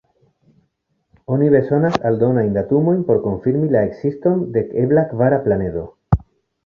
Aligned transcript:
Oni 1.35 1.49
bezonas 1.55 1.99
aldonajn 2.11 2.57
datumojn 2.57 3.03
por 3.09 3.21
konfirmi 3.29 3.69
la 3.77 3.87
ekziston 3.91 4.43
de 4.57 4.65
ebla 4.85 5.05
kvara 5.13 5.41
planedo. 5.49 5.85